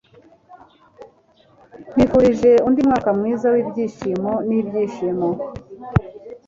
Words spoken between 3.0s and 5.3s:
mwiza wibyishimo nibyishimo